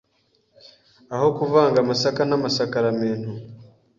aho 1.13 1.27
kuvanga 1.37 1.77
amasaka 1.83 2.21
namasakaramentu 2.29 3.29